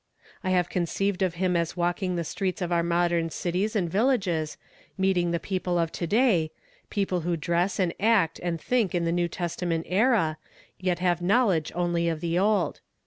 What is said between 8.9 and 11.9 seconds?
in the New Testament era, yet have knowledge